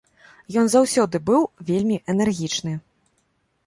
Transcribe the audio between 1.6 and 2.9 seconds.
вельмі энергічны.